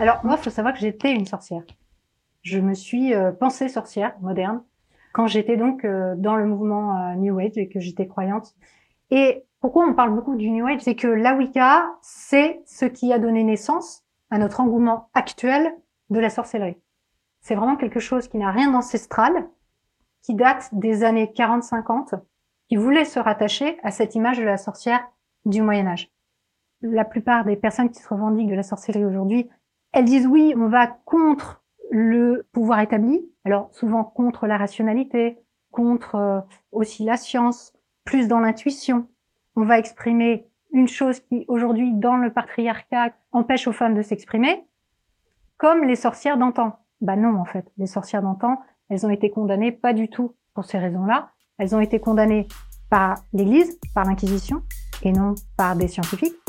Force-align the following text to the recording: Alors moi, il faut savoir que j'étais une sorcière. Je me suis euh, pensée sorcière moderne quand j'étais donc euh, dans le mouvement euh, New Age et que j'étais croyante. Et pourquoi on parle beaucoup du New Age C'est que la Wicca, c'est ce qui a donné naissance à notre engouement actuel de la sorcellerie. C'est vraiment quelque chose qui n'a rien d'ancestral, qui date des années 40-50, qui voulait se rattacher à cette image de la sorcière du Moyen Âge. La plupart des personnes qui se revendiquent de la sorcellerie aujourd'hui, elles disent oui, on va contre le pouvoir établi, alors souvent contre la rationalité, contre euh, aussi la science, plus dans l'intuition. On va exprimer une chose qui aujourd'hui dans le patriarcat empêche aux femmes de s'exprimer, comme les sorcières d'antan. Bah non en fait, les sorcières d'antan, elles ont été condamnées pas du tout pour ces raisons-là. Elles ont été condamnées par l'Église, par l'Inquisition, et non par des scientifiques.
Alors 0.00 0.24
moi, 0.24 0.36
il 0.38 0.42
faut 0.42 0.48
savoir 0.48 0.72
que 0.72 0.80
j'étais 0.80 1.12
une 1.12 1.26
sorcière. 1.26 1.62
Je 2.40 2.58
me 2.58 2.72
suis 2.72 3.12
euh, 3.12 3.32
pensée 3.32 3.68
sorcière 3.68 4.18
moderne 4.22 4.64
quand 5.12 5.26
j'étais 5.26 5.58
donc 5.58 5.84
euh, 5.84 6.14
dans 6.16 6.36
le 6.36 6.46
mouvement 6.46 6.96
euh, 6.96 7.14
New 7.16 7.38
Age 7.38 7.58
et 7.58 7.68
que 7.68 7.80
j'étais 7.80 8.06
croyante. 8.06 8.54
Et 9.10 9.44
pourquoi 9.60 9.86
on 9.86 9.92
parle 9.92 10.14
beaucoup 10.14 10.36
du 10.36 10.50
New 10.50 10.66
Age 10.66 10.80
C'est 10.80 10.94
que 10.94 11.06
la 11.06 11.34
Wicca, 11.34 11.84
c'est 12.00 12.62
ce 12.64 12.86
qui 12.86 13.12
a 13.12 13.18
donné 13.18 13.44
naissance 13.44 14.02
à 14.30 14.38
notre 14.38 14.60
engouement 14.60 15.10
actuel 15.12 15.70
de 16.08 16.18
la 16.18 16.30
sorcellerie. 16.30 16.78
C'est 17.42 17.54
vraiment 17.54 17.76
quelque 17.76 18.00
chose 18.00 18.26
qui 18.26 18.38
n'a 18.38 18.52
rien 18.52 18.70
d'ancestral, 18.70 19.50
qui 20.22 20.34
date 20.34 20.70
des 20.72 21.04
années 21.04 21.30
40-50, 21.36 22.18
qui 22.70 22.76
voulait 22.76 23.04
se 23.04 23.18
rattacher 23.18 23.76
à 23.82 23.90
cette 23.90 24.14
image 24.14 24.38
de 24.38 24.44
la 24.44 24.56
sorcière 24.56 25.06
du 25.44 25.60
Moyen 25.60 25.88
Âge. 25.88 26.10
La 26.80 27.04
plupart 27.04 27.44
des 27.44 27.56
personnes 27.56 27.90
qui 27.90 28.00
se 28.00 28.08
revendiquent 28.08 28.48
de 28.48 28.54
la 28.54 28.62
sorcellerie 28.62 29.04
aujourd'hui, 29.04 29.50
elles 29.92 30.04
disent 30.04 30.26
oui, 30.26 30.54
on 30.56 30.68
va 30.68 30.86
contre 30.86 31.62
le 31.90 32.46
pouvoir 32.52 32.80
établi, 32.80 33.28
alors 33.44 33.68
souvent 33.72 34.04
contre 34.04 34.46
la 34.46 34.56
rationalité, 34.56 35.38
contre 35.70 36.14
euh, 36.14 36.40
aussi 36.72 37.04
la 37.04 37.16
science, 37.16 37.72
plus 38.04 38.28
dans 38.28 38.40
l'intuition. 38.40 39.08
On 39.56 39.64
va 39.64 39.78
exprimer 39.78 40.48
une 40.72 40.88
chose 40.88 41.20
qui 41.20 41.44
aujourd'hui 41.48 41.92
dans 41.92 42.16
le 42.16 42.32
patriarcat 42.32 43.12
empêche 43.32 43.66
aux 43.66 43.72
femmes 43.72 43.96
de 43.96 44.02
s'exprimer, 44.02 44.64
comme 45.56 45.84
les 45.84 45.96
sorcières 45.96 46.38
d'antan. 46.38 46.78
Bah 47.00 47.16
non 47.16 47.36
en 47.36 47.44
fait, 47.44 47.70
les 47.76 47.86
sorcières 47.86 48.22
d'antan, 48.22 48.60
elles 48.88 49.04
ont 49.06 49.10
été 49.10 49.30
condamnées 49.30 49.72
pas 49.72 49.92
du 49.92 50.08
tout 50.08 50.34
pour 50.54 50.64
ces 50.64 50.78
raisons-là. 50.78 51.30
Elles 51.58 51.74
ont 51.74 51.80
été 51.80 52.00
condamnées 52.00 52.46
par 52.88 53.18
l'Église, 53.32 53.78
par 53.94 54.04
l'Inquisition, 54.04 54.62
et 55.02 55.12
non 55.12 55.34
par 55.56 55.76
des 55.76 55.88
scientifiques. 55.88 56.39